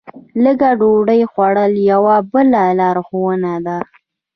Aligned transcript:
لږه 0.43 0.71
ډوډۍ 0.79 1.21
خوړل 1.31 1.73
یوه 1.91 2.15
بله 2.31 2.63
لارښوونه 2.79 3.53
ده. 3.65 3.77